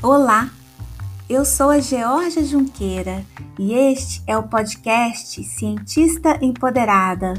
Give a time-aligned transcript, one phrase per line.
[0.00, 0.48] Olá,
[1.28, 3.26] eu sou a Georgia Junqueira
[3.58, 7.34] e este é o podcast Cientista Empoderada.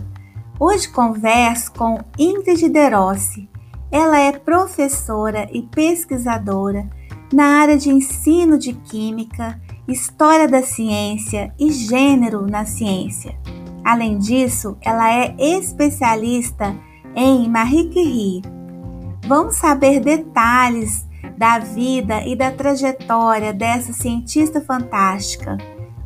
[0.60, 3.50] Hoje converso com Ingrid Derossi.
[3.90, 6.90] Ela é professora e pesquisadora
[7.32, 13.40] na área de ensino de química, história da ciência e gênero na ciência.
[13.86, 16.76] Além disso, ela é especialista
[17.16, 18.42] em Marie Curie.
[19.26, 21.08] Vamos saber detalhes
[21.40, 25.58] da vida e da trajetória dessa cientista fantástica.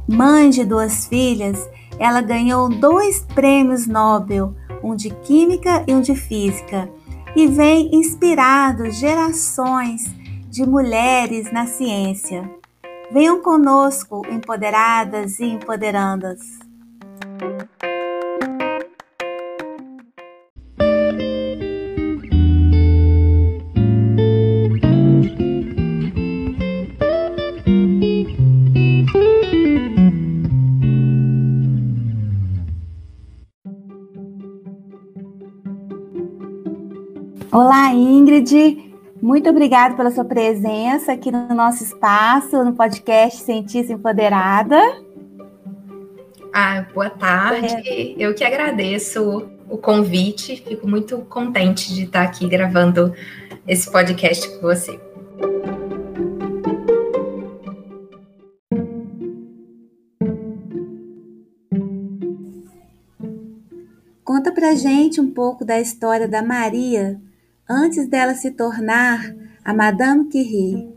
[0.07, 6.15] Mãe de duas filhas, ela ganhou dois prêmios Nobel, um de Química e um de
[6.15, 6.87] Física,
[7.35, 10.05] e vem inspirando gerações
[10.51, 12.47] de mulheres na ciência.
[13.11, 16.41] Venham conosco, empoderadas e empoderandas.
[37.53, 38.91] Olá, Ingrid.
[39.21, 44.75] Muito obrigada pela sua presença aqui no nosso espaço, no podcast Cientista Empoderada.
[46.51, 47.75] Ah, boa tarde.
[47.87, 48.15] É.
[48.17, 50.63] Eu que agradeço o convite.
[50.67, 53.13] Fico muito contente de estar aqui gravando
[53.67, 54.99] esse podcast com você.
[64.23, 67.21] Conta pra gente um pouco da história da Maria
[67.69, 69.33] antes dela se tornar
[69.63, 70.91] a Madame Curie.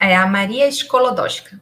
[0.00, 1.60] É a Maria Skolodowska.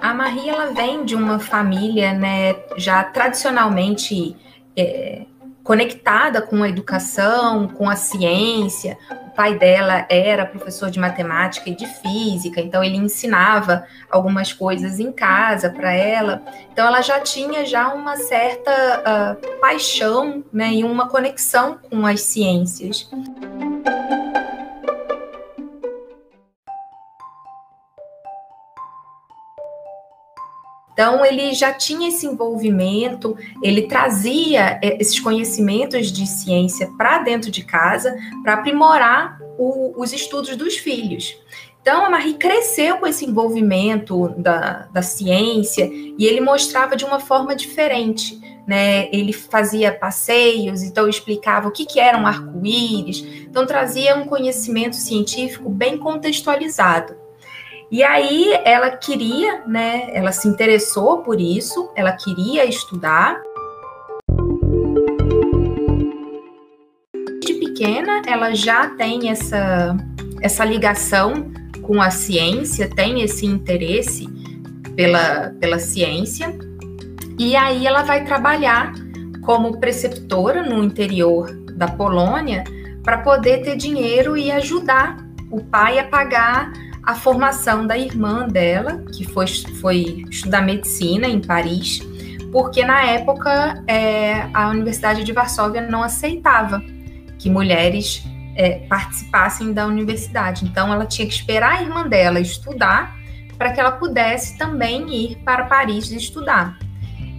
[0.00, 4.36] A Marie ela vem de uma família, né, já tradicionalmente
[4.76, 5.26] é,
[5.62, 8.96] conectada com a educação, com a ciência.
[9.38, 15.12] Pai dela era professor de matemática e de física, então ele ensinava algumas coisas em
[15.12, 16.42] casa para ela.
[16.72, 22.22] Então ela já tinha já uma certa uh, paixão, né, e uma conexão com as
[22.22, 23.08] ciências.
[30.98, 37.52] Então, ele já tinha esse envolvimento, ele trazia eh, esses conhecimentos de ciência para dentro
[37.52, 41.38] de casa, para aprimorar o, os estudos dos filhos.
[41.80, 47.20] Então, a Marie cresceu com esse envolvimento da, da ciência e ele mostrava de uma
[47.20, 48.36] forma diferente.
[48.66, 49.08] Né?
[49.12, 54.96] Ele fazia passeios, então explicava o que, que era um arco-íris, então trazia um conhecimento
[54.96, 57.27] científico bem contextualizado.
[57.90, 60.10] E aí ela queria, né?
[60.12, 63.40] Ela se interessou por isso, ela queria estudar.
[67.40, 69.96] De pequena, ela já tem essa,
[70.42, 71.50] essa ligação
[71.80, 74.28] com a ciência, tem esse interesse
[74.94, 76.54] pela, pela ciência.
[77.38, 78.92] E aí ela vai trabalhar
[79.46, 82.64] como preceptora no interior da Polônia
[83.02, 85.16] para poder ter dinheiro e ajudar
[85.50, 86.70] o pai a pagar
[87.08, 89.46] a formação da irmã dela, que foi,
[89.80, 92.00] foi estudar medicina em Paris,
[92.52, 96.82] porque na época é, a Universidade de Varsóvia não aceitava
[97.38, 98.22] que mulheres
[98.54, 100.66] é, participassem da universidade.
[100.66, 103.16] Então ela tinha que esperar a irmã dela estudar
[103.56, 106.76] para que ela pudesse também ir para Paris estudar.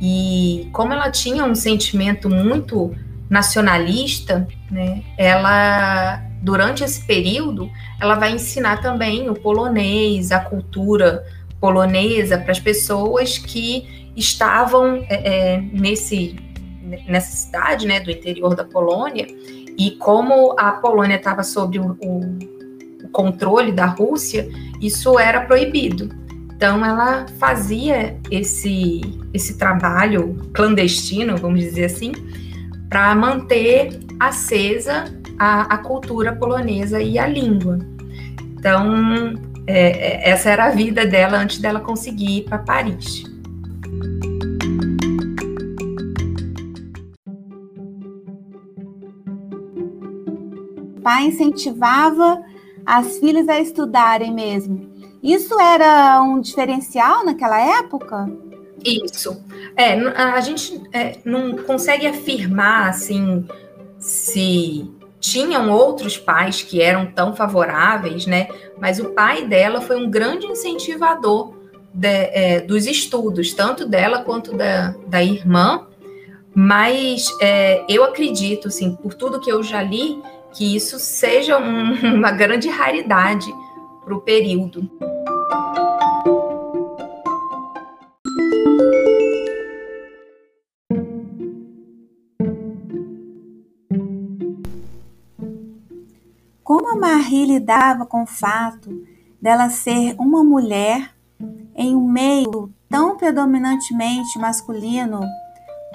[0.02, 2.91] E como ela tinha um sentimento muito
[3.29, 7.69] nacionalista, né, ela durante esse período,
[8.00, 11.23] ela vai ensinar também o polonês, a cultura
[11.59, 16.35] polonesa para as pessoas que estavam é, é, nesse,
[17.07, 19.28] nessa cidade, né, do interior da Polônia,
[19.78, 22.59] e como a Polônia estava sob o, o,
[23.11, 24.47] controle da Rússia,
[24.79, 26.09] isso era proibido.
[26.55, 29.02] Então ela fazia esse
[29.34, 32.11] esse trabalho clandestino, vamos dizer assim,
[32.90, 35.05] para manter acesa
[35.40, 37.80] a, a cultura polonesa e a língua.
[38.58, 39.34] Então,
[39.66, 43.24] é, é, essa era a vida dela antes dela conseguir ir para Paris.
[50.97, 52.44] O pai incentivava
[52.86, 54.90] as filhas a estudarem mesmo.
[55.24, 58.30] Isso era um diferencial naquela época?
[58.84, 59.41] Isso.
[59.76, 63.46] É, a gente é, não consegue afirmar assim
[63.97, 68.47] se tinham outros pais que eram tão favoráveis, né?
[68.79, 71.53] Mas o pai dela foi um grande incentivador
[71.93, 75.87] de, é, dos estudos, tanto dela quanto da, da irmã.
[76.53, 80.21] Mas é, eu acredito, assim, por tudo que eu já li,
[80.53, 83.47] que isso seja um, uma grande raridade
[84.03, 84.89] para o período.
[96.99, 98.90] Marie lidava com o fato
[99.41, 101.13] dela ser uma mulher
[101.75, 105.22] em um meio tão predominantemente masculino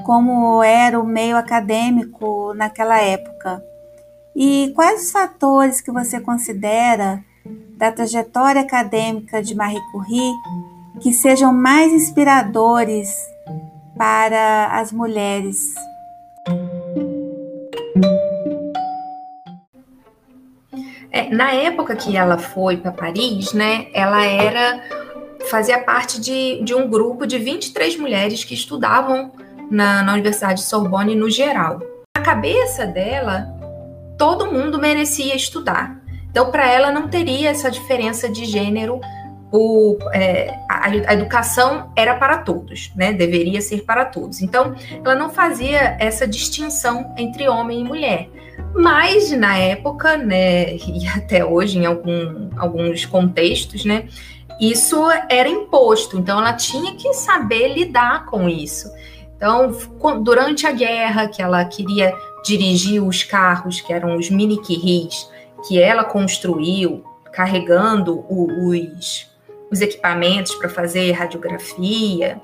[0.02, 3.62] como era o meio acadêmico naquela época?
[4.34, 7.22] E quais os fatores que você considera
[7.76, 10.32] da trajetória acadêmica de Marie Curie
[11.00, 13.14] que sejam mais inspiradores
[13.96, 15.74] para as mulheres?
[21.14, 24.82] É, na época que ela foi para Paris, né, ela era
[25.48, 29.30] fazia parte de, de um grupo de 23 mulheres que estudavam
[29.70, 31.80] na, na Universidade de Sorbonne no geral.
[32.16, 33.46] A cabeça dela,
[34.18, 36.02] todo mundo merecia estudar.
[36.32, 39.00] Então, para ela, não teria essa diferença de gênero.
[39.56, 43.12] O, é, a, a, educação era para todos, né?
[43.12, 44.42] Deveria ser para todos.
[44.42, 44.74] Então,
[45.04, 48.28] ela não fazia essa distinção entre homem e mulher.
[48.74, 54.08] Mas na época, né, e até hoje em algum, alguns contextos, né,
[54.60, 54.96] isso
[55.28, 56.18] era imposto.
[56.18, 58.90] Então, ela tinha que saber lidar com isso.
[59.36, 59.70] Então,
[60.24, 62.12] durante a guerra, que ela queria
[62.44, 65.30] dirigir os carros, que eram os mini Curies,
[65.68, 69.32] que ela construiu, carregando os,
[69.74, 72.40] os equipamentos para fazer radiografia,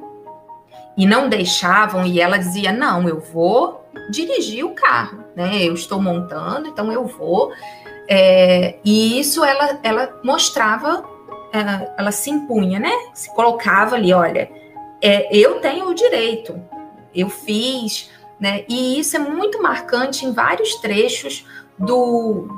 [0.97, 5.63] e não deixavam, e ela dizia: Não, eu vou dirigir o carro, né?
[5.63, 7.53] Eu estou montando, então eu vou.
[8.09, 11.05] É, e isso ela, ela mostrava,
[11.53, 12.91] ela, é, ela se impunha, né?
[13.15, 14.51] Se colocava ali: olha,
[15.01, 16.61] é, eu tenho o direito,
[17.15, 18.11] eu fiz,
[18.41, 18.65] né?
[18.69, 21.47] E isso é muito marcante em vários trechos
[21.79, 22.49] do,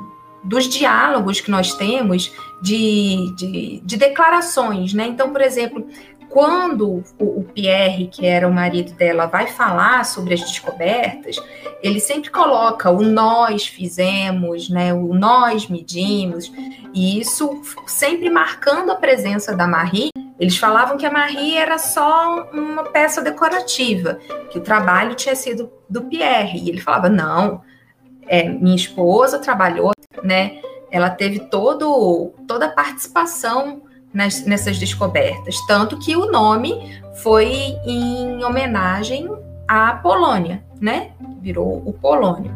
[0.43, 2.33] dos diálogos que nós temos
[2.63, 5.05] de, de, de declarações, né?
[5.05, 5.85] Então, por exemplo,
[6.29, 11.35] quando o, o, Pierre, que era o marido dela, vai falar sobre as descobertas,
[11.83, 14.93] ele sempre coloca o nós fizemos, né?
[14.93, 16.51] O nós medimos,
[16.93, 20.09] e isso sempre marcando a presença da Marie
[20.39, 24.19] eles falavam que a Marie era só uma peça decorativa,
[24.49, 26.59] que o trabalho tinha sido do Pierre.
[26.59, 27.61] E ele falava: não,
[28.27, 29.91] é, minha esposa trabalhou,
[30.23, 30.59] né?
[30.93, 33.81] Ela teve todo, toda a participação
[34.13, 35.59] nas, nessas descobertas.
[35.65, 39.27] Tanto que o nome foi em homenagem
[39.67, 41.09] à Polônia, né?
[41.41, 42.55] Virou o Polônio.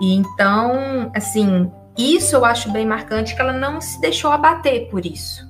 [0.00, 1.68] E então, assim,
[1.98, 5.44] isso eu acho bem marcante que ela não se deixou abater por isso.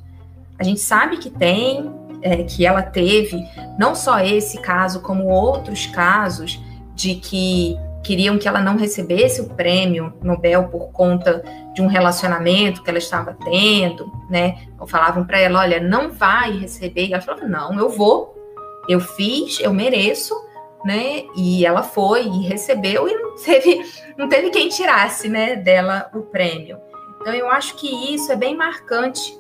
[0.59, 1.93] A gente sabe que tem,
[2.23, 3.45] é, que ela teve
[3.79, 6.59] não só esse caso, como outros casos
[6.95, 11.43] de que queriam que ela não recebesse o prêmio Nobel por conta
[11.75, 14.67] de um relacionamento que ela estava tendo, né?
[14.79, 17.07] Ou falavam para ela, olha, não vai receber.
[17.07, 18.37] E ela falava, não, eu vou,
[18.89, 20.35] eu fiz, eu mereço,
[20.85, 21.25] né?
[21.35, 23.83] E ela foi e recebeu e não teve,
[24.17, 26.79] não teve quem tirasse, né, dela o prêmio.
[27.21, 29.39] Então eu acho que isso é bem marcante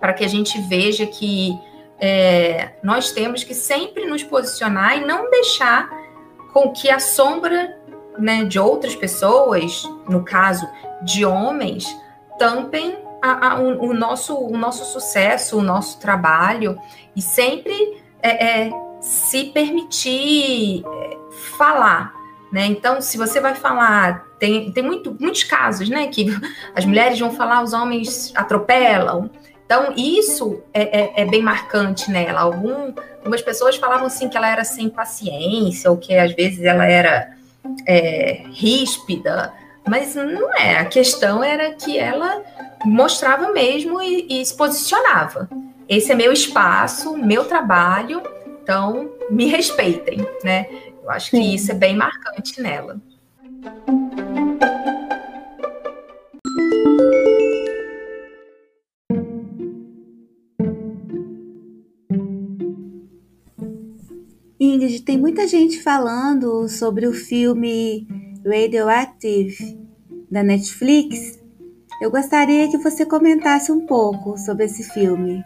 [0.00, 1.52] para que a gente veja que
[2.00, 5.88] é, nós temos que sempre nos posicionar e não deixar
[6.52, 7.81] com que a sombra
[8.18, 10.68] né, de outras pessoas, no caso
[11.02, 11.86] de homens,
[12.38, 16.78] tampem a, a, o, o, nosso, o nosso sucesso, o nosso trabalho,
[17.14, 21.16] e sempre é, é, se permitir é,
[21.56, 22.12] falar.
[22.52, 22.66] Né?
[22.66, 26.26] Então, se você vai falar, tem, tem muito, muitos casos né, que
[26.74, 29.30] as mulheres vão falar, os homens atropelam.
[29.64, 32.40] Então, isso é, é, é bem marcante nela.
[32.40, 36.84] Algum, algumas pessoas falavam assim que ela era sem paciência, ou que às vezes ela
[36.84, 37.36] era
[37.86, 39.52] é, ríspida,
[39.86, 40.78] mas não é.
[40.78, 42.42] A questão era que ela
[42.84, 45.48] mostrava mesmo e, e se posicionava.
[45.88, 48.22] Esse é meu espaço, meu trabalho,
[48.62, 50.66] então me respeitem, né?
[51.02, 51.40] Eu acho Sim.
[51.40, 53.00] que isso é bem marcante nela.
[65.00, 68.06] Tem muita gente falando sobre o filme
[68.44, 69.78] Radioactive
[70.30, 71.40] da Netflix.
[72.00, 75.42] Eu gostaria que você comentasse um pouco sobre esse filme.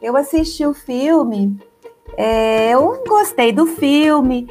[0.00, 1.56] Eu assisti o filme,
[2.16, 4.46] é, eu gostei do filme,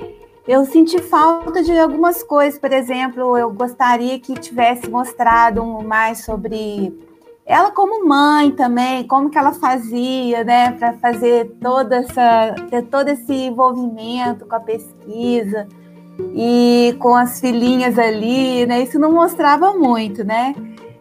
[0.48, 6.98] eu senti falta de algumas coisas, por exemplo, eu gostaria que tivesse mostrado mais sobre
[7.45, 13.10] ela como mãe também, como que ela fazia, né, para fazer toda essa, ter todo
[13.10, 15.67] esse envolvimento com a pesquisa
[16.33, 18.83] e com as filhinhas ali, né?
[18.83, 20.55] Isso não mostrava muito, né?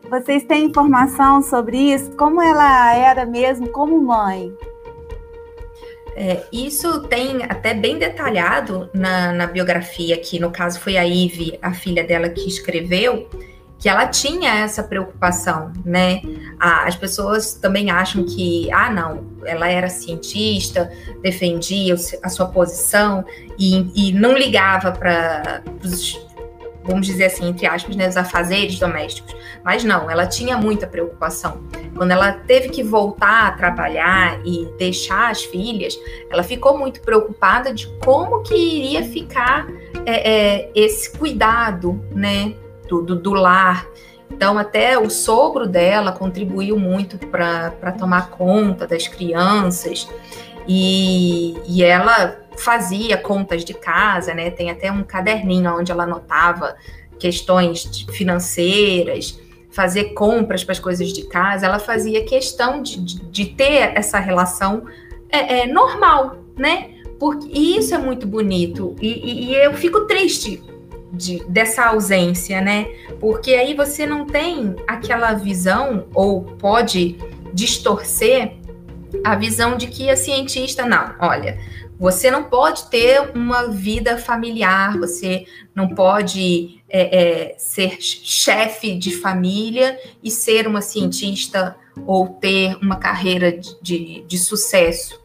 [0.08, 2.16] Vocês têm informação sobre isso?
[2.16, 4.52] Como ela era mesmo como mãe?
[6.22, 11.58] É, isso tem até bem detalhado na, na biografia, que no caso foi a Ive,
[11.62, 13.26] a filha dela, que escreveu,
[13.78, 16.20] que ela tinha essa preocupação, né?
[16.58, 23.24] as pessoas também acham que, ah, não, ela era cientista, defendia a sua posição
[23.58, 26.20] e, e não ligava para os,
[26.90, 29.34] vamos dizer assim, entre aspas, né, os afazeres domésticos.
[29.64, 31.62] Mas não, ela tinha muita preocupação.
[31.96, 35.98] Quando ela teve que voltar a trabalhar e deixar as filhas,
[36.30, 39.66] ela ficou muito preocupada de como que iria ficar
[40.06, 42.54] é, é, esse cuidado, né?
[42.90, 43.86] do, do, do lar.
[44.28, 50.08] Então, até o sogro dela contribuiu muito para tomar conta das crianças.
[50.66, 54.50] E, e ela fazia contas de casa, né?
[54.50, 56.76] Tem até um caderninho onde ela anotava
[57.18, 59.40] questões financeiras,
[59.70, 61.66] fazer compras para as coisas de casa.
[61.66, 64.84] Ela fazia questão de, de, de ter essa relação
[65.30, 66.90] é, é, normal, né?
[67.18, 68.94] Porque isso é muito bonito.
[69.00, 70.62] E, e, e eu fico triste
[71.12, 72.86] de, dessa ausência, né?
[73.18, 77.16] Porque aí você não tem aquela visão, ou pode
[77.52, 78.52] distorcer
[79.24, 81.58] a visão de que a cientista, não, olha,
[82.00, 89.14] você não pode ter uma vida familiar, você não pode é, é, ser chefe de
[89.14, 91.76] família e ser uma cientista
[92.06, 95.20] ou ter uma carreira de, de, de sucesso.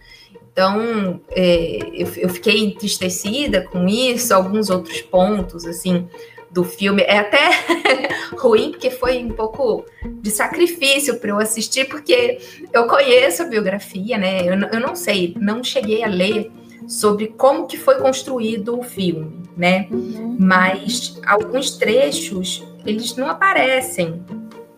[0.52, 6.10] Então, é, eu, eu, fiquei entristecida com isso, alguns outros pontos, assim,
[6.52, 7.04] do filme.
[7.04, 7.52] É até
[8.38, 9.86] ruim, porque foi um pouco
[10.22, 12.38] de sacrifício para eu assistir, porque
[12.74, 14.42] eu conheço a biografia, né?
[14.42, 16.52] Eu, eu não sei, não cheguei a ler
[16.88, 19.88] sobre como que foi construído o filme, né?
[19.92, 20.38] Uhum.
[20.40, 24.24] Mas alguns trechos, eles não aparecem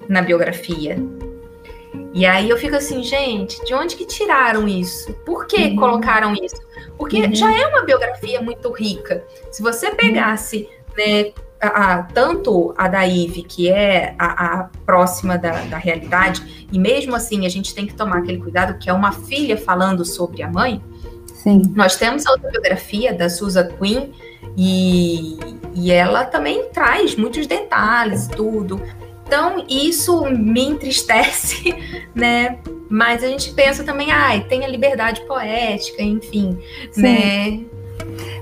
[0.08, 0.98] na biografia,
[2.18, 5.14] e aí eu fico assim, gente, de onde que tiraram isso?
[5.26, 5.76] Por que uhum.
[5.76, 6.56] colocaram isso?
[6.98, 7.36] Porque uhum.
[7.36, 9.24] já é uma biografia muito rica.
[9.52, 15.38] Se você pegasse, né, a, a, tanto a da Ive, que é a, a próxima
[15.38, 18.94] da, da, realidade, e mesmo assim a gente tem que tomar aquele cuidado, que é
[18.94, 20.82] uma filha falando sobre a mãe.
[21.44, 21.62] Sim.
[21.76, 24.12] Nós temos a autobiografia da Susan Quinn,
[24.58, 25.38] e,
[25.76, 28.82] e ela também traz muitos detalhes, tudo.
[29.26, 31.76] Então, isso me entristece,
[32.16, 32.58] né?
[32.90, 36.58] Mas a gente pensa também, ai, tem a liberdade poética, enfim,
[36.92, 37.02] Sim.
[37.02, 37.66] né?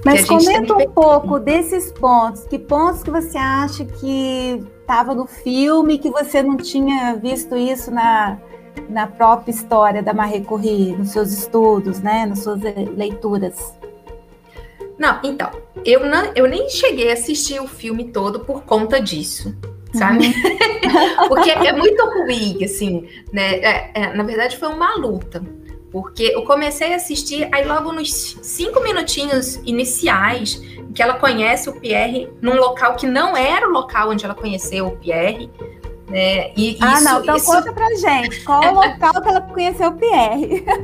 [0.06, 2.44] Mas comenta um pouco desses pontos.
[2.44, 7.90] Que pontos que você acha que estava no filme, que você não tinha visto isso
[7.90, 8.38] na,
[8.90, 12.26] na própria história da Marie Curie, nos seus estudos, né?
[12.26, 13.74] Nas suas leituras?
[14.98, 15.52] Não, então,
[15.84, 19.54] eu, não, eu nem cheguei a assistir o filme todo por conta disso
[19.96, 20.28] sabe?
[20.28, 21.28] Uhum.
[21.30, 23.56] porque é muito ruim, assim, né?
[23.56, 25.42] É, é, na verdade, foi uma luta.
[25.92, 30.62] Porque eu comecei a assistir, aí logo nos cinco minutinhos iniciais,
[30.94, 34.88] que ela conhece o Pierre num local que não era o local onde ela conheceu
[34.88, 35.50] o Pierre.
[36.08, 36.52] Né?
[36.56, 37.46] E ah, isso, não, então isso...
[37.48, 38.44] conta pra gente.
[38.44, 40.64] Qual o local que ela conheceu o Pierre?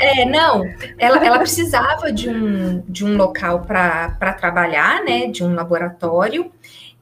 [0.00, 0.62] É, não,
[0.98, 5.26] ela, ela precisava de um, de um local para trabalhar, né?
[5.26, 6.50] De um laboratório.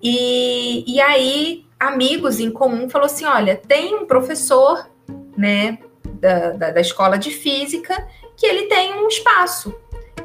[0.03, 4.89] E, e aí, amigos em comum falou assim: olha, tem um professor,
[5.37, 9.75] né, da, da, da escola de física, que ele tem um espaço.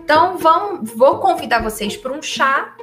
[0.03, 2.75] Então, vão, vou convidar vocês para um chá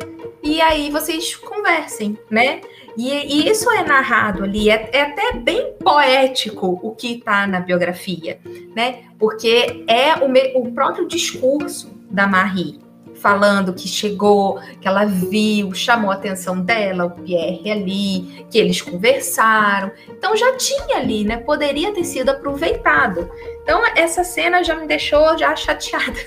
[0.43, 2.61] e aí vocês conversem, né?
[2.97, 7.61] E, e isso é narrado ali, é, é até bem poético o que está na
[7.61, 8.39] biografia,
[8.75, 9.01] né?
[9.19, 12.85] Porque é o, me, o próprio discurso da Marie
[13.15, 18.83] falando que chegou, que ela viu, chamou a atenção dela, o Pierre ali, que eles
[18.83, 19.91] conversaram.
[20.11, 21.39] Então já tinha ali, né?
[21.39, 23.31] Poderia ter sido aproveitado.
[23.63, 26.19] Então essa cena já me deixou já chateada.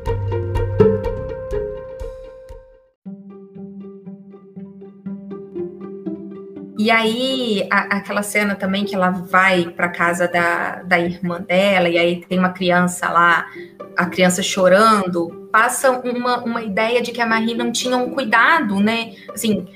[6.85, 11.89] E aí, a, aquela cena também que ela vai para casa da, da irmã dela,
[11.89, 13.47] e aí tem uma criança lá,
[13.97, 18.81] a criança chorando, passa uma, uma ideia de que a Marie não tinha um cuidado,
[18.81, 19.15] né?
[19.33, 19.67] Assim,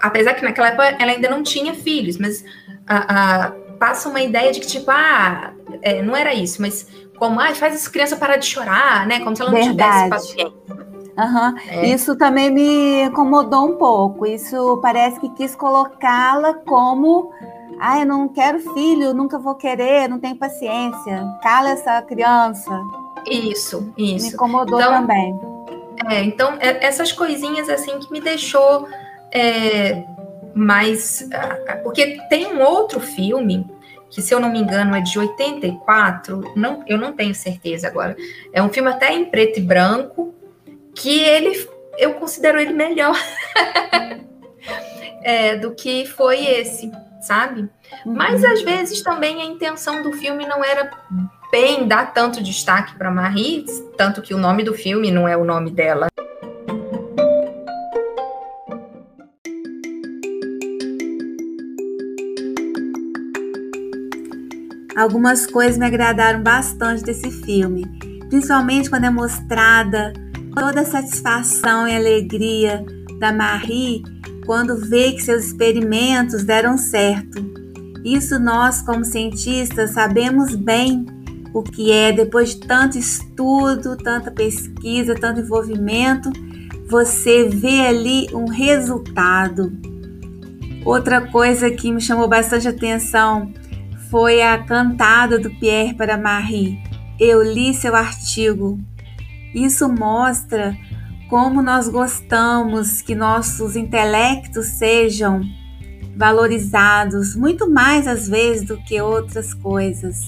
[0.00, 2.44] apesar que naquela época ela ainda não tinha filhos, mas
[2.86, 3.50] a, a,
[3.80, 6.86] passa uma ideia de que, tipo, ah, é, não era isso, mas
[7.18, 9.18] como, ah, faz essa criança parar de chorar, né?
[9.18, 10.04] Como se ela não Verdade.
[10.04, 10.95] tivesse paciência.
[11.16, 11.58] Uhum.
[11.68, 11.86] É.
[11.88, 14.26] Isso também me incomodou um pouco.
[14.26, 17.32] Isso parece que quis colocá-la como
[17.78, 21.24] Ah, eu não quero filho, nunca vou querer, não tenho paciência.
[21.42, 22.70] Cala essa criança.
[23.26, 24.26] Isso, isso.
[24.26, 25.38] Me incomodou então, também.
[26.08, 28.86] É, então, é, essas coisinhas assim que me deixou
[29.32, 30.04] é,
[30.54, 31.28] mais.
[31.82, 33.66] Porque tem um outro filme,
[34.10, 38.16] que se eu não me engano é de 84, não, eu não tenho certeza agora.
[38.52, 40.34] É um filme até em preto e branco,
[40.96, 43.16] que ele eu considero ele melhor
[45.22, 47.62] é, do que foi esse, sabe?
[48.04, 48.14] Uhum.
[48.14, 50.90] Mas às vezes também a intenção do filme não era
[51.50, 53.64] bem dar tanto destaque para Marie,
[53.96, 56.08] tanto que o nome do filme não é o nome dela.
[64.96, 67.84] Algumas coisas me agradaram bastante desse filme,
[68.30, 70.12] principalmente quando é mostrada
[70.56, 72.82] toda a satisfação e alegria
[73.20, 74.02] da Marie
[74.46, 77.44] quando vê que seus experimentos deram certo.
[78.02, 81.04] Isso nós, como cientistas, sabemos bem
[81.52, 86.30] o que é depois de tanto estudo, tanta pesquisa, tanto envolvimento,
[86.88, 89.72] você vê ali um resultado.
[90.86, 93.52] Outra coisa que me chamou bastante atenção
[94.10, 96.78] foi a cantada do Pierre para Marie.
[97.20, 98.78] Eu li seu artigo.
[99.56, 100.76] Isso mostra
[101.30, 105.40] como nós gostamos que nossos intelectos sejam
[106.14, 110.20] valorizados, muito mais às vezes do que outras coisas.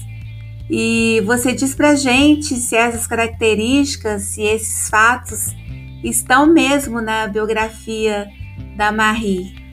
[0.67, 5.55] E você diz pra gente se essas características, se esses fatos
[6.03, 8.27] estão mesmo na biografia
[8.75, 9.68] da Marie.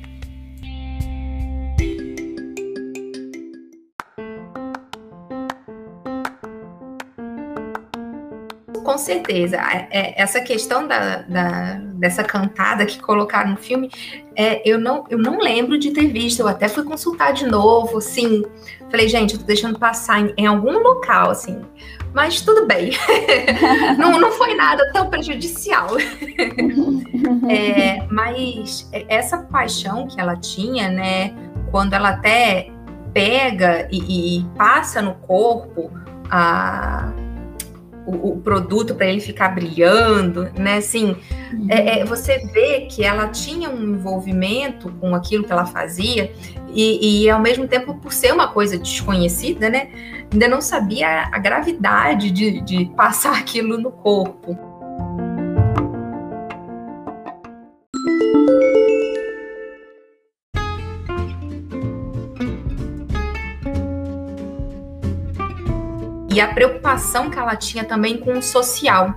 [8.96, 9.56] Com certeza.
[9.56, 13.90] É, é, essa questão da, da, dessa cantada que colocaram no filme,
[14.34, 16.40] é, eu, não, eu não lembro de ter visto.
[16.40, 18.42] Eu até fui consultar de novo, assim.
[18.90, 21.60] Falei, gente, eu tô deixando passar em, em algum local, assim.
[22.14, 22.90] Mas tudo bem.
[23.98, 25.88] não, não foi nada tão prejudicial.
[27.50, 31.34] é, mas essa paixão que ela tinha, né?
[31.70, 32.70] Quando ela até
[33.12, 35.90] pega e, e passa no corpo
[36.30, 37.12] a
[38.06, 40.76] o, o produto para ele ficar brilhando, né?
[40.76, 41.16] Assim,
[41.68, 46.32] é, é, você vê que ela tinha um envolvimento com aquilo que ela fazia
[46.72, 49.88] e, e, ao mesmo tempo, por ser uma coisa desconhecida, né?
[50.32, 54.56] Ainda não sabia a gravidade de, de passar aquilo no corpo.
[66.36, 69.14] E a preocupação que ela tinha também com o social,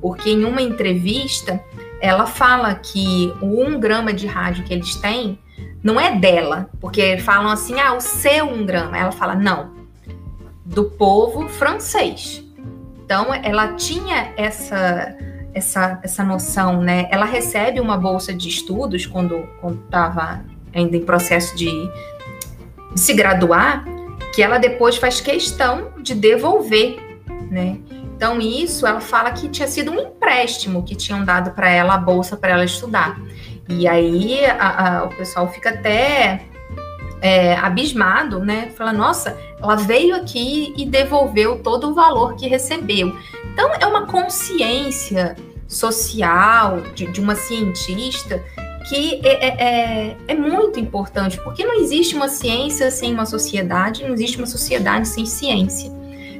[0.00, 1.62] porque em uma entrevista
[2.00, 5.38] ela fala que o um grama de rádio que eles têm
[5.82, 8.96] não é dela, porque falam assim, ah, o seu um grama.
[8.96, 9.74] Ela fala, não,
[10.64, 12.42] do povo francês.
[13.04, 15.14] Então ela tinha essa
[15.52, 17.06] essa, essa noção, né?
[17.10, 19.46] Ela recebe uma bolsa de estudos quando
[19.84, 20.42] estava
[20.74, 21.70] ainda em processo de,
[22.94, 23.84] de se graduar
[24.34, 26.96] que ela depois faz questão de devolver,
[27.50, 27.78] né?
[28.16, 31.98] Então isso ela fala que tinha sido um empréstimo que tinham dado para ela a
[31.98, 33.20] bolsa para ela estudar.
[33.68, 36.42] E aí a, a, o pessoal fica até
[37.20, 38.70] é, abismado, né?
[38.76, 43.16] Fala, nossa, ela veio aqui e devolveu todo o valor que recebeu.
[43.52, 45.34] Então é uma consciência
[45.66, 48.42] social de, de uma cientista
[48.84, 54.04] que é, é, é, é, muito importante, porque não existe uma ciência sem uma sociedade,
[54.04, 55.90] não existe uma sociedade sem ciência.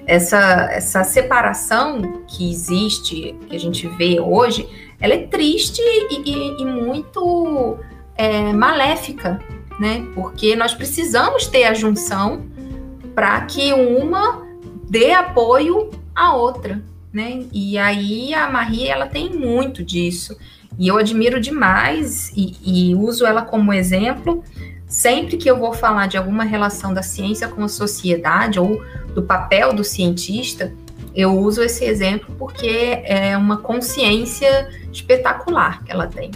[0.07, 4.69] Essa, essa separação que existe, que a gente vê hoje,
[5.01, 7.79] ela é triste e, e, e muito
[8.15, 9.41] é, maléfica,
[9.81, 10.07] né?
[10.15, 12.45] Porque nós precisamos ter a junção
[13.15, 14.47] para que uma
[14.89, 17.45] dê apoio à outra, né?
[17.51, 20.37] E aí a Maria ela tem muito disso.
[20.79, 24.43] E eu admiro demais e, e, uso ela como exemplo
[24.87, 28.83] sempre que eu vou falar de alguma relação da ciência com a sociedade ou
[29.15, 30.73] do papel do cientista.
[31.15, 36.31] Eu uso esse exemplo porque é uma consciência espetacular que ela tem.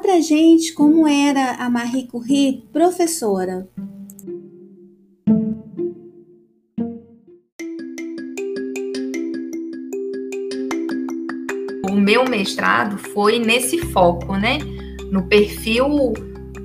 [0.00, 3.68] Pra gente como era a Marie Curie professora.
[11.88, 14.58] O meu mestrado foi nesse foco, né?
[15.10, 16.14] No perfil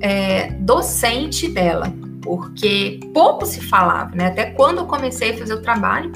[0.00, 4.26] é, docente dela, porque pouco se falava, né?
[4.26, 6.10] Até quando eu comecei a fazer o trabalho,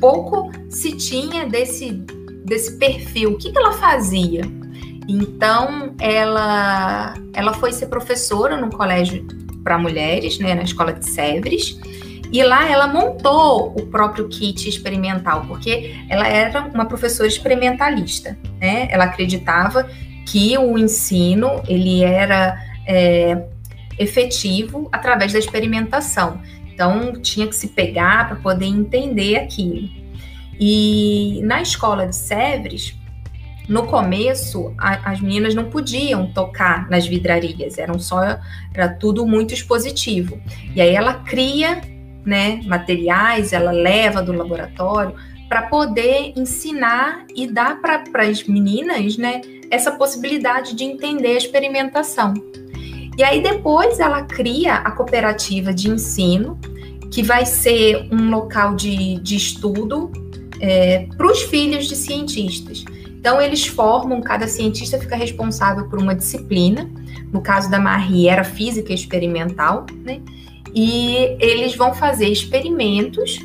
[0.00, 1.92] pouco se tinha desse,
[2.44, 3.32] desse perfil.
[3.32, 4.57] O que, que ela fazia?
[5.08, 9.26] Então, ela, ela foi ser professora no colégio
[9.64, 11.78] para mulheres, né, na escola de Sèvres,
[12.30, 18.86] e lá ela montou o próprio kit experimental, porque ela era uma professora experimentalista, né?
[18.90, 19.88] Ela acreditava
[20.26, 23.44] que o ensino ele era é,
[23.98, 26.38] efetivo através da experimentação.
[26.72, 29.88] Então tinha que se pegar para poder entender aquilo.
[30.60, 32.94] E na escola de Sèvres,
[33.68, 38.38] no começo, a, as meninas não podiam tocar nas vidrarias, eram só
[38.72, 40.40] era tudo muito expositivo.
[40.74, 41.80] E aí ela cria
[42.24, 45.14] né, materiais, ela leva do laboratório
[45.48, 52.34] para poder ensinar e dar para as meninas né, essa possibilidade de entender a experimentação.
[53.16, 56.58] E aí depois ela cria a cooperativa de ensino,
[57.10, 60.10] que vai ser um local de, de estudo
[60.60, 62.84] é, para os filhos de cientistas.
[63.18, 66.90] Então eles formam, cada cientista fica responsável por uma disciplina.
[67.32, 70.20] No caso da Marie era física experimental, né?
[70.74, 73.38] e eles vão fazer experimentos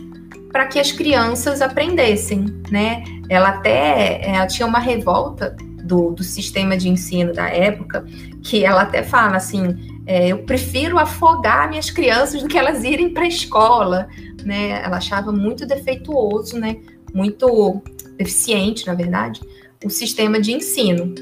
[0.51, 3.03] para que as crianças aprendessem, né?
[3.29, 8.05] Ela até ela tinha uma revolta do, do sistema de ensino da época
[8.43, 13.13] que ela até fala assim, é, eu prefiro afogar minhas crianças do que elas irem
[13.13, 14.07] para a escola,
[14.43, 14.83] né?
[14.83, 16.77] Ela achava muito defeituoso, né?
[17.13, 17.81] Muito
[18.17, 19.41] deficiente, na verdade,
[19.83, 21.13] o sistema de ensino.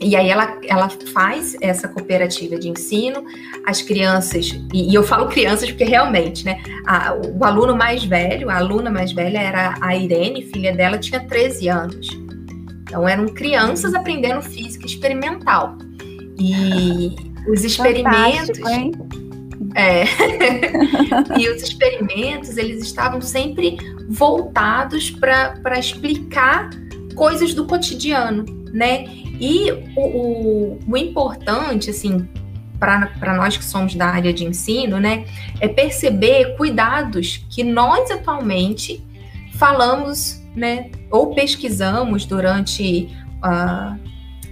[0.00, 3.22] E aí ela, ela faz essa cooperativa de ensino,
[3.66, 6.62] as crianças, e, e eu falo crianças porque realmente, né?
[6.86, 11.20] A, o aluno mais velho, a aluna mais velha era a Irene, filha dela, tinha
[11.20, 12.08] 13 anos.
[12.82, 15.76] Então eram crianças aprendendo física experimental.
[16.38, 17.14] E
[17.46, 18.58] os experimentos.
[19.74, 20.04] É.
[21.38, 23.76] e os experimentos, eles estavam sempre
[24.08, 26.70] voltados para explicar
[27.14, 29.04] coisas do cotidiano, né?
[29.40, 32.28] E o, o, o importante, assim,
[32.80, 35.26] para nós que somos da área de ensino, né,
[35.60, 39.04] é perceber cuidados que nós atualmente
[39.54, 43.08] falamos, né, ou pesquisamos durante
[43.44, 43.98] uh,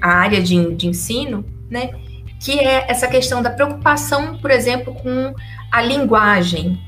[0.01, 1.91] a área de, de ensino, né,
[2.39, 5.35] que é essa questão da preocupação, por exemplo, com
[5.73, 6.79] a linguagem.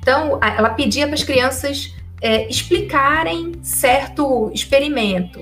[0.00, 5.40] Então, ela pedia para as crianças é, explicarem certo experimento.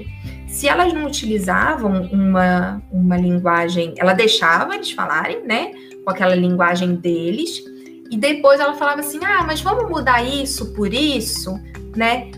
[0.49, 5.73] Se elas não utilizavam uma, uma linguagem, ela deixava eles falarem, né,
[6.05, 7.63] com aquela linguagem deles,
[8.11, 11.59] e depois ela falava assim: ah, mas vamos mudar isso por isso,
[11.97, 12.31] né?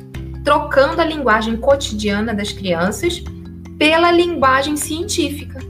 [0.44, 3.22] Trocando a linguagem cotidiana das crianças
[3.79, 5.61] pela linguagem científica,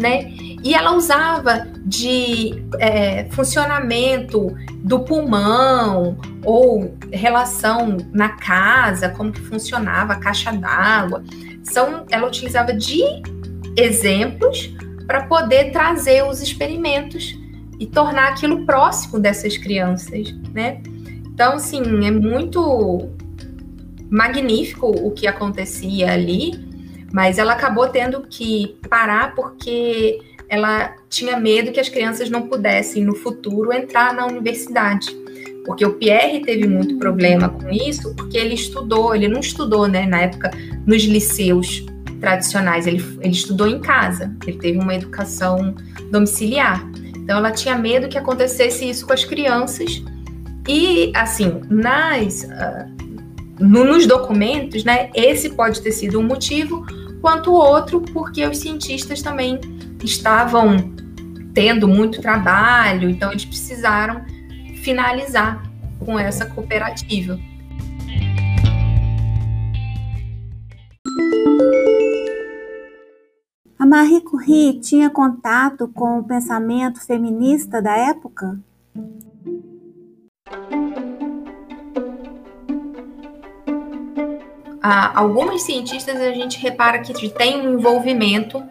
[0.00, 0.32] né?
[0.62, 10.14] E ela usava de é, funcionamento do pulmão ou relação na casa, como que funcionava
[10.14, 11.22] a caixa d'água
[11.62, 13.02] são, ela utilizava de
[13.76, 14.74] exemplos
[15.06, 17.38] para poder trazer os experimentos
[17.78, 20.80] e tornar aquilo próximo dessas crianças, né?
[21.32, 23.08] Então, assim, é muito
[24.10, 26.69] magnífico o que acontecia ali,
[27.12, 33.04] mas ela acabou tendo que parar porque ela tinha medo que as crianças não pudessem
[33.04, 35.16] no futuro entrar na universidade.
[35.64, 40.06] Porque o Pierre teve muito problema com isso, porque ele estudou, ele não estudou, né,
[40.06, 40.50] na época,
[40.86, 41.84] nos liceus
[42.20, 45.74] tradicionais, ele, ele estudou em casa, ele teve uma educação
[46.10, 46.84] domiciliar.
[47.16, 50.02] Então ela tinha medo que acontecesse isso com as crianças.
[50.68, 52.90] E, assim, nas, uh,
[53.58, 56.84] no, nos documentos, né, esse pode ter sido um motivo,
[57.20, 59.60] quanto o outro, porque os cientistas também
[60.02, 60.76] estavam
[61.52, 64.24] tendo muito trabalho, então eles precisaram
[64.76, 65.62] finalizar
[65.98, 67.38] com essa cooperativa.
[73.78, 78.58] A Marie Curie tinha contato com o pensamento feminista da época?
[84.82, 88.62] Ah, algumas cientistas a gente repara que tem um envolvimento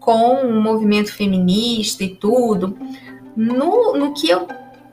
[0.00, 2.76] com o movimento feminista e tudo.
[3.36, 4.46] No, no que eu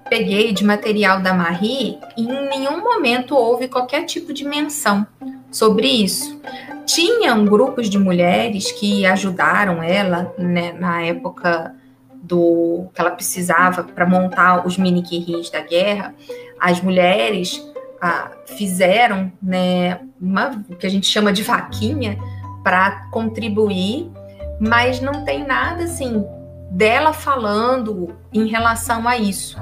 [0.10, 5.06] peguei de material da Marie, em nenhum momento houve qualquer tipo de menção
[5.52, 6.39] sobre isso.
[6.86, 11.76] Tinham grupos de mulheres que ajudaram ela né, na época
[12.21, 16.13] do que ela precisava para montar os mini quirris da guerra.
[16.60, 17.62] As mulheres
[18.02, 22.18] ah, fizeram né, uma o que a gente chama de vaquinha
[22.64, 24.12] para contribuir,
[24.60, 26.26] mas não tem nada assim
[26.72, 29.58] dela falando em relação a isso.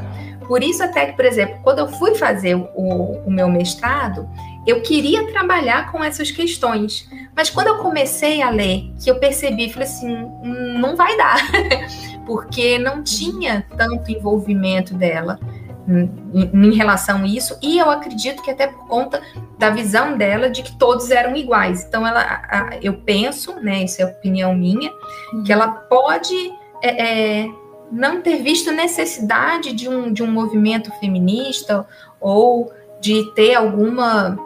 [0.48, 4.28] Por isso, até que, por exemplo, quando eu fui fazer o, o meu mestrado,
[4.66, 7.08] eu queria trabalhar com essas questões.
[7.36, 11.38] Mas quando eu comecei a ler, que eu percebi, falei assim, hum, não vai dar,
[12.26, 15.40] porque não tinha tanto envolvimento dela
[16.54, 19.22] em relação a isso, e eu acredito que até por conta
[19.58, 21.84] da visão dela de que todos eram iguais.
[21.84, 24.92] Então, ela, eu penso, né, isso é opinião minha,
[25.34, 25.44] uhum.
[25.44, 26.36] que ela pode
[26.82, 27.50] é, é,
[27.92, 31.86] não ter visto necessidade de um, de um movimento feminista
[32.20, 32.72] ou
[33.02, 34.38] de ter alguma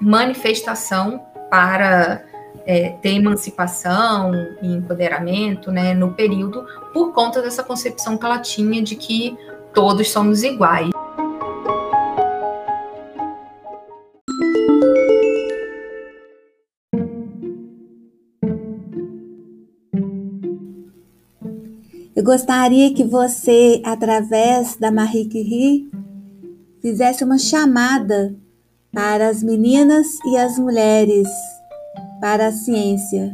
[0.00, 2.22] manifestação para
[2.66, 8.82] é, ter emancipação e empoderamento né, no período, por conta dessa concepção que ela tinha
[8.82, 9.36] de que
[9.74, 10.90] todos somos iguais.
[22.14, 25.90] Eu gostaria que você, através da Marie Curie,
[26.80, 28.34] fizesse uma chamada
[28.92, 31.28] para as meninas e as mulheres
[32.20, 33.32] para a ciência.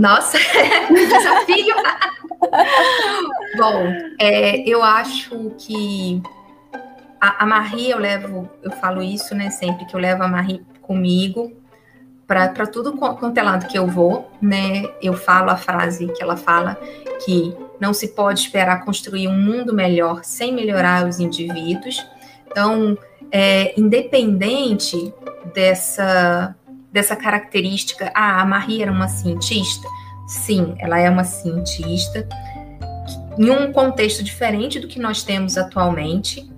[0.00, 0.38] Nossa,
[0.88, 1.76] desafio!
[3.58, 6.22] Bom, é, eu acho que
[7.20, 10.64] a, a Marie, eu levo, eu falo isso, né, sempre que eu levo a Marie
[10.80, 11.52] comigo
[12.26, 16.36] para tudo quanto é lado que eu vou, né, eu falo a frase que ela
[16.36, 16.80] fala,
[17.22, 22.06] que não se pode esperar construir um mundo melhor sem melhorar os indivíduos.
[22.46, 22.96] Então,
[23.30, 25.12] é, independente
[25.52, 26.54] dessa
[26.92, 29.86] dessa característica, ah, a Marie era uma cientista.
[30.26, 32.26] Sim, ela é uma cientista
[33.38, 36.50] em um contexto diferente do que nós temos atualmente,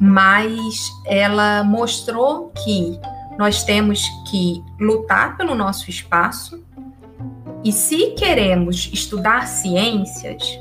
[0.00, 2.98] mas ela mostrou que
[3.38, 6.64] nós temos que lutar pelo nosso espaço
[7.64, 10.58] e se queremos estudar ciências,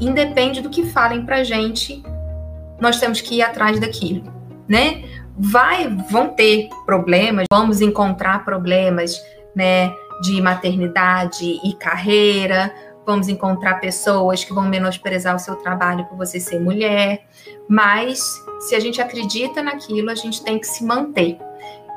[0.00, 2.02] independe do que falem para gente,
[2.80, 4.24] nós temos que ir atrás daquilo,
[4.68, 5.04] né?
[5.36, 9.20] Vai, vão ter problemas, vamos encontrar problemas,
[9.54, 9.92] né,
[10.22, 12.72] de maternidade e carreira,
[13.04, 17.26] vamos encontrar pessoas que vão menosprezar o seu trabalho por você ser mulher,
[17.68, 18.20] mas
[18.60, 21.38] se a gente acredita naquilo, a gente tem que se manter.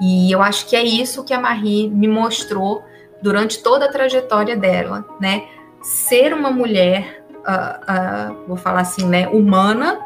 [0.02, 2.84] E eu acho que é isso que a Marie me mostrou
[3.22, 5.48] durante toda a trajetória dela, né?
[5.82, 10.00] Ser uma mulher, uh, uh, vou falar assim, né, humana,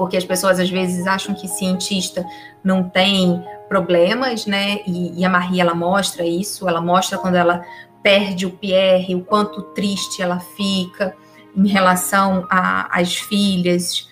[0.00, 2.24] porque as pessoas às vezes acham que cientista
[2.64, 4.80] não tem problemas, né?
[4.86, 7.62] E, e, a Marie ela mostra isso, ela mostra quando ela
[8.02, 11.14] perde o Pierre, o quanto triste ela fica
[11.54, 14.08] em relação às filhas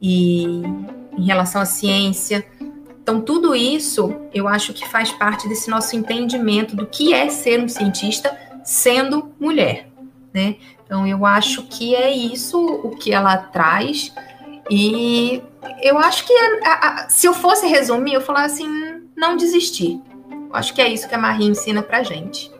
[0.00, 0.62] e
[1.18, 2.42] em relação à ciência.
[3.02, 7.60] Então, tudo isso eu acho que faz parte desse nosso entendimento do que é ser
[7.60, 9.86] um cientista sendo mulher,
[10.32, 10.56] né?
[10.82, 14.14] Então, eu acho que é isso o que ela traz
[14.70, 15.42] e
[15.82, 16.32] eu acho que
[16.64, 18.68] a, a, se eu fosse resumir, eu falar assim,
[19.16, 20.00] não desistir.
[20.30, 22.50] Eu acho que é isso que a Marie ensina pra gente.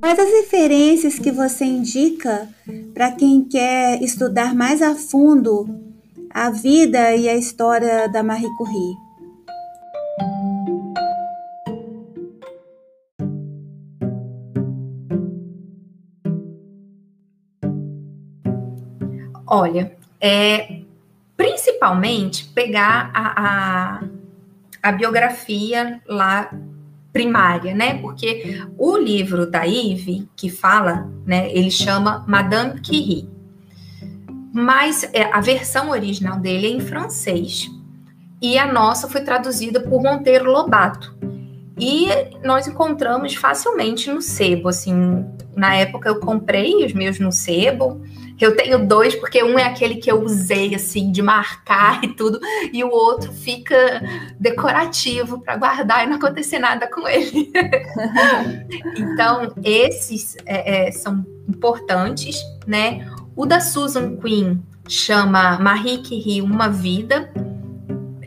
[0.00, 2.48] Quais as referências que você indica
[2.94, 5.68] para quem quer estudar mais a fundo
[6.30, 9.07] a vida e a história da Marie Curie?
[19.50, 20.80] Olha, é,
[21.36, 24.02] principalmente pegar a, a,
[24.82, 26.50] a biografia lá
[27.12, 27.98] primária, né?
[27.98, 33.28] Porque o livro da Ive, que fala, né, ele chama Madame Curie.
[34.52, 37.70] Mas é, a versão original dele é em francês.
[38.40, 41.16] E a nossa foi traduzida por Monteiro Lobato.
[41.78, 42.08] E
[42.44, 45.24] nós encontramos facilmente no sebo, assim,
[45.56, 48.00] na época eu comprei os meus no sebo,
[48.44, 52.38] eu tenho dois, porque um é aquele que eu usei, assim, de marcar e tudo,
[52.72, 54.02] e o outro fica
[54.38, 57.50] decorativo para guardar e não acontecer nada com ele.
[58.96, 63.10] então, esses é, é, são importantes, né?
[63.34, 67.32] O da Susan Quinn chama Marie Curie Uma Vida.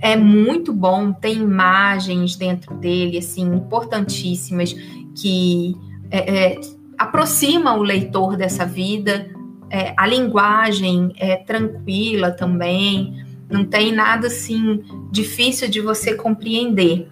[0.01, 4.73] É muito bom, tem imagens dentro dele, assim, importantíssimas,
[5.15, 5.75] que
[6.09, 6.61] é, é
[6.97, 9.27] aproximam o leitor dessa vida,
[9.71, 17.07] é, a linguagem é tranquila também, não tem nada assim difícil de você compreender.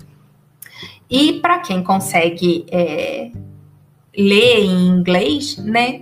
[1.10, 3.32] E para quem consegue é,
[4.16, 6.02] ler em inglês, né,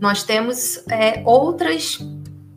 [0.00, 1.98] nós temos é, outras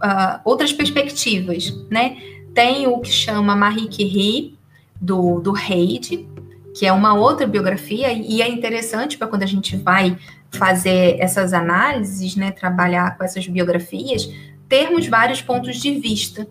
[0.04, 2.18] uh, outras perspectivas, né?
[2.54, 4.58] Tem o que chama Marie Curie,
[5.00, 6.28] do, do Reid,
[6.76, 10.18] que é uma outra biografia, e é interessante para quando a gente vai
[10.52, 14.30] fazer essas análises, né, trabalhar com essas biografias,
[14.68, 16.48] termos vários pontos de vista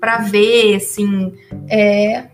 [0.00, 1.32] para ver, assim,
[1.68, 2.28] é,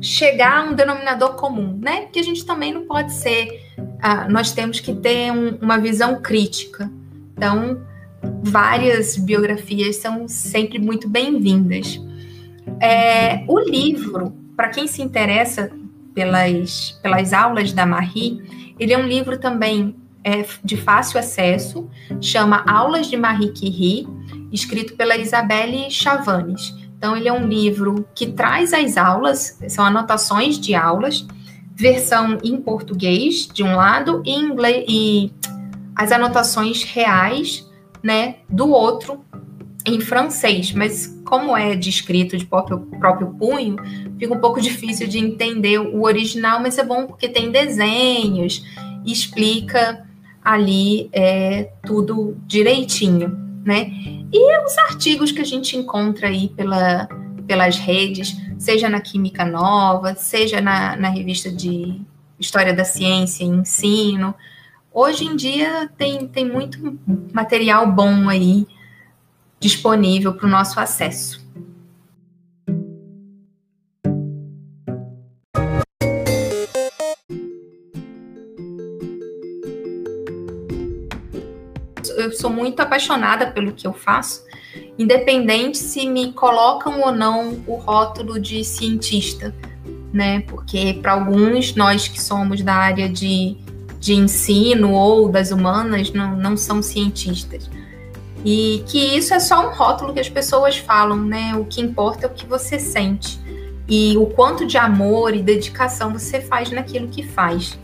[0.00, 2.02] chegar a um denominador comum, né?
[2.02, 3.62] Porque a gente também não pode ser,
[4.00, 6.90] ah, nós temos que ter um, uma visão crítica.
[7.34, 7.80] Então,
[8.42, 12.00] várias biografias são sempre muito bem-vindas.
[12.80, 15.70] É, o livro, para quem se interessa
[16.14, 19.94] pelas, pelas aulas da Marie, ele é um livro também
[20.24, 21.88] é, de fácil acesso,
[22.20, 24.06] chama Aulas de Marie Curie,
[24.52, 26.74] escrito pela Isabelle Chavanes.
[26.96, 31.26] Então, ele é um livro que traz as aulas, são anotações de aulas,
[31.74, 35.32] versão em português, de um lado, e, inglês, e
[35.96, 37.66] as anotações reais,
[38.02, 39.24] né, do outro,
[39.86, 40.72] em francês.
[40.72, 43.76] Mas, como é descrito de próprio, próprio punho,
[44.18, 48.62] fica um pouco difícil de entender o original, mas é bom porque tem desenhos,
[49.06, 50.06] explica
[50.44, 53.90] ali é, tudo direitinho, né?
[54.32, 57.08] E os artigos que a gente encontra aí pela,
[57.46, 62.00] pelas redes, seja na Química Nova, seja na, na revista de
[62.38, 64.34] História da Ciência e Ensino.
[64.92, 66.98] Hoje em dia tem, tem muito
[67.32, 68.66] material bom aí
[69.60, 71.44] disponível para o nosso acesso.
[82.20, 84.44] Eu sou muito apaixonada pelo que eu faço,
[84.98, 89.54] independente se me colocam ou não o rótulo de cientista,
[90.12, 90.40] né?
[90.40, 93.56] Porque para alguns, nós que somos da área de,
[93.98, 97.70] de ensino ou das humanas, não, não são cientistas.
[98.44, 101.54] E que isso é só um rótulo que as pessoas falam, né?
[101.56, 103.38] O que importa é o que você sente.
[103.88, 107.78] E o quanto de amor e dedicação você faz naquilo que faz.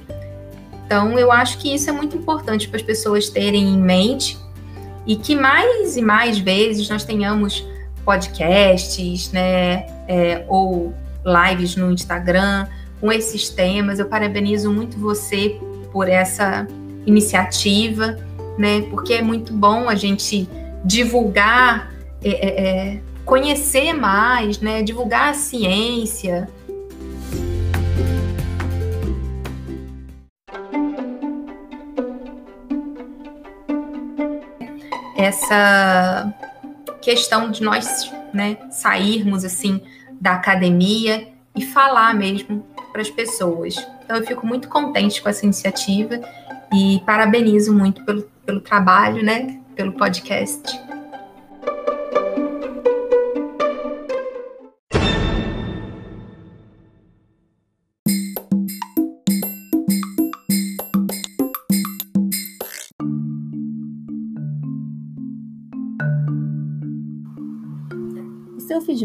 [0.86, 4.38] Então, eu acho que isso é muito importante para as pessoas terem em mente
[5.04, 7.66] e que mais e mais vezes nós tenhamos
[8.04, 10.94] podcasts, né, é, ou
[11.24, 12.68] lives no Instagram
[13.00, 13.98] com esses temas.
[13.98, 15.60] Eu parabenizo muito você
[15.92, 16.68] por essa
[17.04, 18.16] iniciativa,
[18.56, 20.48] né, porque é muito bom a gente
[20.84, 26.48] divulgar, é, é, é conhecer mais, né, divulgar a ciência,
[35.16, 36.32] essa
[37.00, 39.80] questão de nós né, sairmos assim
[40.20, 43.76] da academia e falar mesmo para as pessoas.
[44.04, 46.20] Então eu fico muito contente com essa iniciativa
[46.72, 50.78] e parabenizo muito pelo, pelo trabalho, né, pelo podcast.